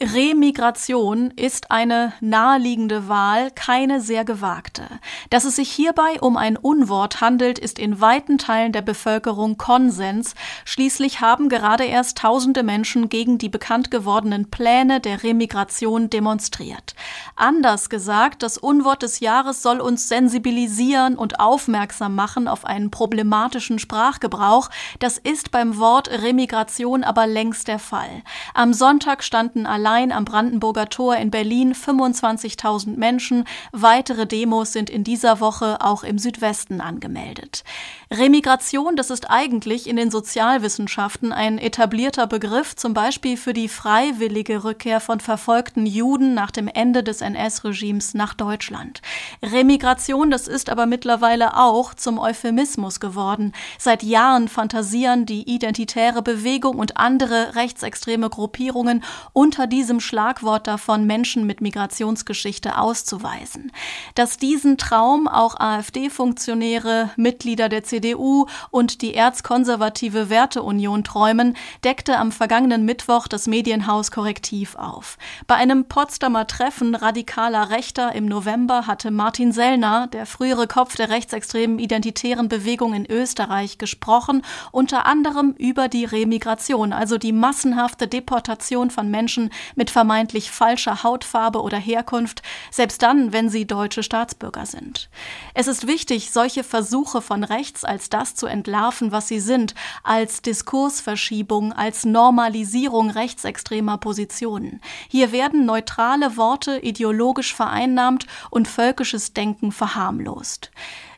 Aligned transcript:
Remigration 0.00 1.30
ist 1.36 1.70
eine 1.70 2.14
naheliegende 2.20 3.06
Wahl, 3.06 3.52
keine 3.52 4.00
sehr 4.00 4.24
gewagte. 4.24 4.82
Dass 5.30 5.44
es 5.44 5.54
sich 5.54 5.70
hierbei 5.70 6.20
um 6.20 6.36
ein 6.36 6.56
Unwort 6.56 7.20
handelt, 7.20 7.60
ist 7.60 7.78
in 7.78 8.00
weiten 8.00 8.36
Teilen 8.36 8.72
der 8.72 8.82
Bevölkerung 8.82 9.56
Konsens. 9.56 10.34
Schließlich 10.64 11.20
haben 11.20 11.48
gerade 11.48 11.84
erst 11.84 12.18
tausende 12.18 12.64
Menschen 12.64 13.08
gegen 13.08 13.38
die 13.38 13.48
bekannt 13.48 13.92
gewordenen 13.92 14.50
Pläne 14.50 14.98
der 14.98 15.22
Remigration 15.22 16.10
demonstriert. 16.10 16.96
Anders 17.36 17.88
gesagt, 17.88 18.42
das 18.42 18.58
Unwort 18.58 19.04
des 19.04 19.20
Jahres 19.20 19.62
soll 19.62 19.80
uns 19.80 20.08
sensibilisieren 20.08 21.14
und 21.16 21.38
aufmerksam 21.38 22.16
machen 22.16 22.48
auf 22.48 22.64
einen 22.64 22.90
problematischen 22.90 23.78
Sprachgebrauch. 23.78 24.70
Das 24.98 25.18
ist 25.18 25.52
beim 25.52 25.78
Wort 25.78 26.10
Remigration 26.10 27.04
aber 27.04 27.28
längst 27.28 27.68
der 27.68 27.78
Fall. 27.78 28.24
Am 28.54 28.72
Sonntag 28.72 29.22
standen 29.22 29.66
allein 29.66 29.83
am 29.86 30.24
Brandenburger 30.24 30.88
Tor 30.88 31.16
in 31.16 31.30
Berlin 31.30 31.74
25.000 31.74 32.96
Menschen. 32.96 33.44
Weitere 33.72 34.26
Demos 34.26 34.72
sind 34.72 34.88
in 34.88 35.04
dieser 35.04 35.40
Woche 35.40 35.80
auch 35.80 36.04
im 36.04 36.18
Südwesten 36.18 36.80
angemeldet. 36.80 37.64
Remigration, 38.10 38.96
das 38.96 39.10
ist 39.10 39.28
eigentlich 39.30 39.86
in 39.86 39.96
den 39.96 40.10
Sozialwissenschaften 40.10 41.32
ein 41.32 41.58
etablierter 41.58 42.26
Begriff, 42.26 42.76
zum 42.76 42.94
Beispiel 42.94 43.36
für 43.36 43.52
die 43.52 43.68
freiwillige 43.68 44.64
Rückkehr 44.64 45.00
von 45.00 45.20
verfolgten 45.20 45.84
Juden 45.84 46.32
nach 46.32 46.50
dem 46.50 46.68
Ende 46.68 47.02
des 47.02 47.20
NS-Regimes 47.20 48.14
nach 48.14 48.32
Deutschland. 48.34 49.02
Remigration, 49.42 50.30
das 50.30 50.48
ist 50.48 50.70
aber 50.70 50.86
mittlerweile 50.86 51.56
auch 51.56 51.92
zum 51.92 52.18
Euphemismus 52.18 53.00
geworden. 53.00 53.52
Seit 53.78 54.02
Jahren 54.02 54.48
fantasieren 54.48 55.26
die 55.26 55.42
identitäre 55.42 56.22
Bewegung 56.22 56.78
und 56.78 56.96
andere 56.96 57.54
rechtsextreme 57.54 58.30
Gruppierungen 58.30 59.04
unter 59.32 59.66
diesem 59.74 59.98
Schlagwort 59.98 60.68
davon, 60.68 61.04
Menschen 61.04 61.48
mit 61.48 61.60
Migrationsgeschichte 61.60 62.78
auszuweisen. 62.78 63.72
Dass 64.14 64.36
diesen 64.36 64.78
Traum 64.78 65.26
auch 65.26 65.58
AfD-Funktionäre, 65.58 67.10
Mitglieder 67.16 67.68
der 67.68 67.82
CDU 67.82 68.46
und 68.70 69.02
die 69.02 69.14
erzkonservative 69.14 70.30
Werteunion 70.30 71.02
träumen, 71.02 71.56
deckte 71.82 72.18
am 72.18 72.30
vergangenen 72.30 72.84
Mittwoch 72.84 73.26
das 73.26 73.48
Medienhaus 73.48 74.12
Korrektiv 74.12 74.76
auf. 74.76 75.18
Bei 75.48 75.56
einem 75.56 75.86
Potsdamer 75.86 76.46
Treffen 76.46 76.94
radikaler 76.94 77.70
Rechter 77.70 78.14
im 78.14 78.26
November 78.26 78.86
hatte 78.86 79.10
Martin 79.10 79.50
Sellner, 79.50 80.06
der 80.06 80.26
frühere 80.26 80.68
Kopf 80.68 80.94
der 80.94 81.08
rechtsextremen 81.08 81.80
identitären 81.80 82.48
Bewegung 82.48 82.94
in 82.94 83.10
Österreich, 83.10 83.78
gesprochen, 83.78 84.42
unter 84.70 85.06
anderem 85.06 85.52
über 85.58 85.88
die 85.88 86.04
Remigration, 86.04 86.92
also 86.92 87.18
die 87.18 87.32
massenhafte 87.32 88.06
Deportation 88.06 88.90
von 88.90 89.10
Menschen 89.10 89.50
mit 89.74 89.90
vermeintlich 89.90 90.50
falscher 90.50 91.02
Hautfarbe 91.02 91.62
oder 91.62 91.78
Herkunft, 91.78 92.42
selbst 92.70 93.02
dann, 93.02 93.32
wenn 93.32 93.48
sie 93.48 93.66
deutsche 93.66 94.02
Staatsbürger 94.02 94.66
sind. 94.66 95.08
Es 95.54 95.66
ist 95.66 95.86
wichtig, 95.86 96.30
solche 96.32 96.64
Versuche 96.64 97.22
von 97.22 97.44
rechts 97.44 97.84
als 97.84 98.10
das 98.10 98.34
zu 98.34 98.46
entlarven, 98.46 99.12
was 99.12 99.28
sie 99.28 99.40
sind, 99.40 99.74
als 100.02 100.42
Diskursverschiebung, 100.42 101.72
als 101.72 102.04
Normalisierung 102.04 103.10
rechtsextremer 103.10 103.98
Positionen. 103.98 104.80
Hier 105.08 105.32
werden 105.32 105.66
neutrale 105.66 106.36
Worte 106.36 106.78
ideologisch 106.78 107.54
vereinnahmt 107.54 108.26
und 108.50 108.68
völkisches 108.68 109.32
Denken 109.32 109.72
verharmlost. 109.72 110.70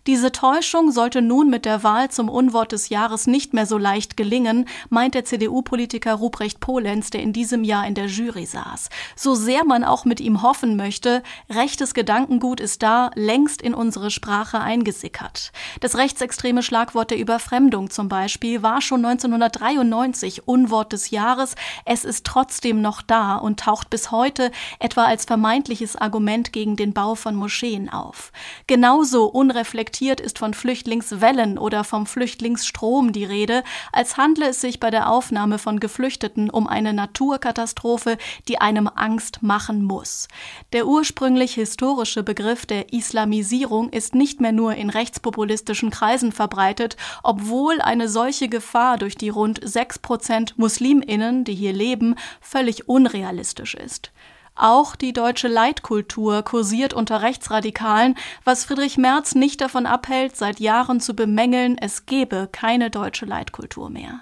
Diese 0.07 0.31
Täuschung 0.31 0.93
sollte 0.93 1.21
nun 1.21 1.51
mit 1.51 1.65
der 1.65 1.83
Wahl 1.83 2.13
zum 2.13 2.29
Unwort 2.29 2.71
des 2.71 2.91
Jahres 2.91 3.27
nicht 3.27 3.55
mehr 3.55 3.67
so 3.67 3.77
leicht 3.77 4.17
gelingen, 4.17 4.69
meint 4.89 5.17
der 5.17 5.25
CDU-Politiker 5.25 6.15
Ruprecht 6.15 6.61
Polenz, 6.61 7.11
der 7.11 7.23
in 7.23 7.33
diesem 7.33 7.65
Jahr 7.65 7.85
in 7.89 7.95
der 7.95 8.07
Jury 8.07 8.47
saß. 8.47 8.89
So 9.17 9.35
sehr 9.35 9.65
man 9.65 9.83
auch 9.83 10.05
mit 10.05 10.21
ihm 10.21 10.43
hoffen 10.43 10.77
möchte, 10.77 11.25
rechtes 11.51 11.93
Gedankengut 11.93 12.61
ist 12.61 12.85
da 12.85 13.11
längst 13.17 13.61
in 13.61 13.75
unsere 13.75 14.13
Sprache 14.13 14.61
eingesickert. 14.61 15.51
Das 15.81 15.97
rechtsextreme 15.97 16.63
Schlagwort 16.63 17.11
der 17.11 17.19
Überfremdung 17.19 17.91
zum 17.91 18.09
Beispiel 18.09 18.63
war 18.63 18.83
schon 18.83 19.05
1993 19.05 20.47
Unwort 20.47 20.93
des 20.93 21.11
Jahres. 21.11 21.57
Es 21.85 22.05
ist 22.05 22.25
trotzdem 22.25 22.81
noch 22.81 23.03
da 23.03 23.35
und 23.39 23.59
taucht 23.59 23.91
bis 23.91 24.13
heute 24.13 24.53
etwa 24.79 25.07
als 25.07 25.25
vermeintliches 25.25 25.97
Argument 25.97 26.53
gegen 26.53 26.77
den 26.77 26.93
Bau 26.93 27.17
von 27.17 27.35
Moscheen 27.35 27.89
auf. 27.89 28.31
Genauso 28.69 29.25
unreflektiert 29.25 29.96
reflektiert, 29.97 30.21
ist 30.21 30.39
von 30.39 30.53
Flüchtlingswellen 30.53 31.59
oder 31.59 31.83
vom 31.83 32.07
Flüchtlingsstrom 32.07 33.13
die 33.13 33.25
Rede, 33.25 33.63
als 33.93 34.17
handle 34.19 34.49
es 34.49 34.61
sich 34.61 34.79
bei 34.79 34.91
der 34.91 35.11
Aufnahme 35.11 35.59
von 35.59 35.81
Geflüchteten 35.81 36.51
um 36.51 36.67
eine 36.67 36.93
Naturkatastrophe, 36.93 38.19
die 38.47 38.61
einem 38.61 38.91
Angst 38.95 39.43
machen 39.43 39.83
muss. 39.83 40.29
Der 40.75 40.87
ursprünglich 40.87 41.55
historische 41.55 42.23
Begriff 42.23 42.67
der 42.67 42.93
Islamisierung 42.93 43.89
ist 43.91 44.15
nicht 44.15 44.41
mehr 44.41 44.53
nur 44.53 44.75
in 44.75 44.91
rechtspopulistischen 44.91 45.91
Kreisen 45.91 46.33
verbreitet, 46.33 46.97
obwohl 47.23 47.81
eine 47.81 48.09
solche 48.09 48.49
Gefahr 48.49 48.99
durch 48.99 49.17
die 49.17 49.31
rund 49.31 49.61
sechs 49.63 49.99
Prozent 49.99 50.59
Musliminnen, 50.59 51.45
die 51.45 51.55
hier 51.55 51.73
leben, 51.73 52.17
völlig 52.41 52.87
unrealistisch 52.89 53.75
ist. 53.75 54.11
Auch 54.59 54.97
die 54.97 55.13
deutsche 55.13 55.49
Leitkultur 55.49 56.43
kursiert 56.43 56.95
unter 56.95 57.21
Rechtsradikalen, 57.21 58.15
was 58.43 58.65
Friedrich 58.65 58.97
Merz 58.97 59.35
nicht 59.35 59.61
davon 59.61 59.85
abhält, 59.85 60.35
seit 60.35 60.61
Jahren 60.61 60.99
zu 60.99 61.15
bemängeln, 61.15 61.77
es 61.77 62.07
gebe 62.07 62.49
keine 62.51 62.89
deutsche 62.89 63.27
Leitkultur 63.27 63.91
mehr. 63.91 64.21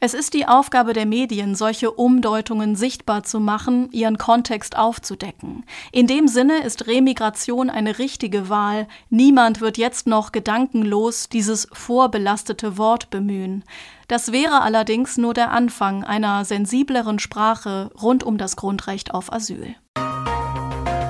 Es 0.00 0.12
ist 0.12 0.34
die 0.34 0.48
Aufgabe 0.48 0.92
der 0.92 1.06
Medien, 1.06 1.54
solche 1.54 1.92
Umdeutungen 1.92 2.74
sichtbar 2.74 3.22
zu 3.22 3.38
machen, 3.38 3.88
ihren 3.92 4.18
Kontext 4.18 4.76
aufzudecken. 4.76 5.64
In 5.92 6.08
dem 6.08 6.26
Sinne 6.26 6.64
ist 6.64 6.88
Remigration 6.88 7.70
eine 7.70 8.00
richtige 8.00 8.48
Wahl. 8.48 8.88
Niemand 9.08 9.60
wird 9.60 9.78
jetzt 9.78 10.08
noch 10.08 10.32
gedankenlos 10.32 11.28
dieses 11.28 11.68
vorbelastete 11.72 12.76
Wort 12.76 13.10
bemühen. 13.10 13.62
Das 14.08 14.32
wäre 14.32 14.62
allerdings 14.62 15.16
nur 15.16 15.34
der 15.34 15.52
Anfang 15.52 16.02
einer 16.02 16.44
sensibleren 16.44 17.20
Sprache 17.20 17.90
rund 18.00 18.24
um 18.24 18.36
das 18.36 18.56
Grundrecht 18.56 19.14
auf 19.14 19.32
Asyl. 19.32 19.75